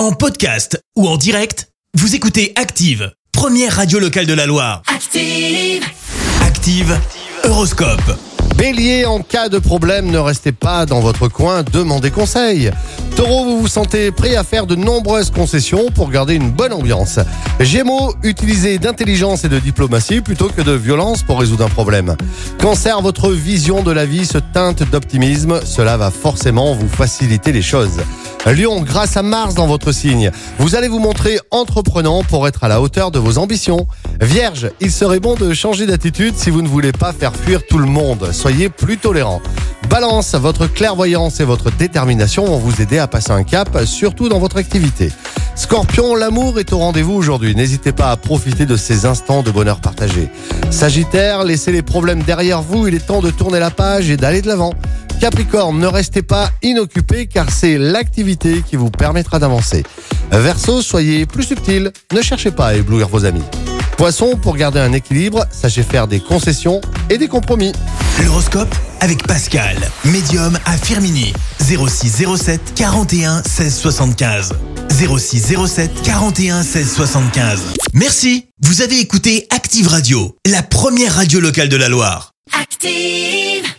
En 0.00 0.12
podcast 0.12 0.82
ou 0.96 1.06
en 1.06 1.18
direct, 1.18 1.68
vous 1.92 2.14
écoutez 2.14 2.54
Active, 2.56 3.12
première 3.32 3.76
radio 3.76 3.98
locale 3.98 4.24
de 4.24 4.32
la 4.32 4.46
Loire. 4.46 4.80
Active. 4.86 5.84
Active, 6.40 6.98
Horoscope. 7.44 8.18
Bélier, 8.56 9.04
en 9.04 9.20
cas 9.20 9.50
de 9.50 9.58
problème, 9.58 10.10
ne 10.10 10.16
restez 10.16 10.52
pas 10.52 10.86
dans 10.86 11.00
votre 11.00 11.28
coin, 11.28 11.62
demandez 11.62 12.10
conseil. 12.10 12.70
Taureau, 13.14 13.44
vous 13.44 13.60
vous 13.60 13.68
sentez 13.68 14.10
prêt 14.10 14.36
à 14.36 14.42
faire 14.42 14.66
de 14.66 14.74
nombreuses 14.74 15.30
concessions 15.30 15.90
pour 15.94 16.10
garder 16.10 16.34
une 16.34 16.50
bonne 16.50 16.72
ambiance. 16.72 17.18
Gémeaux, 17.58 18.14
utilisez 18.22 18.78
d'intelligence 18.78 19.44
et 19.44 19.50
de 19.50 19.58
diplomatie 19.58 20.22
plutôt 20.22 20.48
que 20.48 20.62
de 20.62 20.72
violence 20.72 21.22
pour 21.22 21.40
résoudre 21.40 21.66
un 21.66 21.68
problème. 21.68 22.16
Cancer, 22.58 23.02
votre 23.02 23.30
vision 23.32 23.82
de 23.82 23.92
la 23.92 24.06
vie 24.06 24.24
se 24.24 24.38
teinte 24.38 24.82
d'optimisme, 24.90 25.60
cela 25.64 25.98
va 25.98 26.10
forcément 26.10 26.72
vous 26.72 26.88
faciliter 26.88 27.52
les 27.52 27.62
choses. 27.62 28.00
Lion, 28.46 28.80
grâce 28.80 29.16
à 29.16 29.22
Mars 29.22 29.54
dans 29.54 29.66
votre 29.66 29.92
signe, 29.92 30.30
vous 30.58 30.74
allez 30.74 30.88
vous 30.88 30.98
montrer 30.98 31.38
entreprenant 31.50 32.22
pour 32.24 32.48
être 32.48 32.64
à 32.64 32.68
la 32.68 32.80
hauteur 32.80 33.10
de 33.10 33.18
vos 33.18 33.38
ambitions. 33.38 33.86
Vierge, 34.20 34.70
il 34.80 34.90
serait 34.90 35.20
bon 35.20 35.34
de 35.34 35.52
changer 35.52 35.86
d'attitude 35.86 36.34
si 36.36 36.50
vous 36.50 36.62
ne 36.62 36.68
voulez 36.68 36.92
pas 36.92 37.12
faire 37.12 37.36
fuir 37.36 37.60
tout 37.68 37.78
le 37.78 37.86
monde. 37.86 38.30
Soyez 38.32 38.70
plus 38.70 38.96
tolérant. 38.96 39.40
Balance, 39.90 40.34
votre 40.34 40.66
clairvoyance 40.66 41.40
et 41.40 41.44
votre 41.44 41.70
détermination 41.70 42.44
vont 42.46 42.58
vous 42.58 42.80
aider 42.80 42.98
à 42.98 43.06
passer 43.06 43.32
un 43.32 43.44
cap, 43.44 43.78
surtout 43.84 44.28
dans 44.28 44.38
votre 44.38 44.56
activité. 44.56 45.12
Scorpion, 45.54 46.14
l'amour 46.14 46.58
est 46.58 46.72
au 46.72 46.78
rendez-vous 46.78 47.12
aujourd'hui. 47.12 47.54
N'hésitez 47.54 47.92
pas 47.92 48.10
à 48.10 48.16
profiter 48.16 48.64
de 48.64 48.76
ces 48.76 49.04
instants 49.04 49.42
de 49.42 49.50
bonheur 49.50 49.80
partagé. 49.80 50.30
Sagittaire, 50.70 51.44
laissez 51.44 51.72
les 51.72 51.82
problèmes 51.82 52.22
derrière 52.22 52.62
vous. 52.62 52.88
Il 52.88 52.94
est 52.94 53.06
temps 53.06 53.20
de 53.20 53.30
tourner 53.30 53.58
la 53.58 53.70
page 53.70 54.08
et 54.08 54.16
d'aller 54.16 54.40
de 54.40 54.48
l'avant. 54.48 54.72
Capricorne, 55.20 55.78
ne 55.78 55.86
restez 55.86 56.22
pas 56.22 56.50
inoccupé 56.62 57.26
car 57.26 57.50
c'est 57.50 57.76
l'activité 57.76 58.64
qui 58.66 58.76
vous 58.76 58.90
permettra 58.90 59.38
d'avancer. 59.38 59.82
Verseau, 60.32 60.80
soyez 60.80 61.26
plus 61.26 61.42
subtil. 61.42 61.92
Ne 62.12 62.22
cherchez 62.22 62.50
pas 62.50 62.68
à 62.68 62.74
éblouir 62.74 63.08
vos 63.08 63.26
amis. 63.26 63.42
Poisson, 63.98 64.38
pour 64.40 64.56
garder 64.56 64.80
un 64.80 64.94
équilibre, 64.94 65.44
sachez 65.50 65.82
faire 65.82 66.08
des 66.08 66.20
concessions 66.20 66.80
et 67.10 67.18
des 67.18 67.28
compromis. 67.28 67.72
L'horoscope 68.24 68.74
avec 69.00 69.26
Pascal, 69.26 69.76
médium 70.06 70.58
à 70.64 70.78
Firmini. 70.78 71.34
0607 71.60 72.72
41 72.74 73.42
16 73.42 73.76
75. 73.76 74.54
0607 74.88 76.02
41 76.02 76.62
16 76.62 76.94
75. 76.94 77.60
Merci, 77.92 78.46
vous 78.62 78.80
avez 78.80 78.98
écouté 78.98 79.46
Active 79.50 79.86
Radio, 79.88 80.34
la 80.46 80.62
première 80.62 81.16
radio 81.16 81.40
locale 81.40 81.68
de 81.68 81.76
la 81.76 81.90
Loire. 81.90 82.32
Active. 82.58 83.70